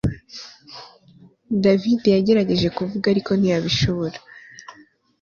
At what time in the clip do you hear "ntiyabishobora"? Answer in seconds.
3.35-4.17